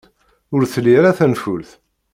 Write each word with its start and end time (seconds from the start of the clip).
Ur 0.55 0.63
tli 0.73 0.93
ara 0.99 1.17
tanfult. 1.17 1.69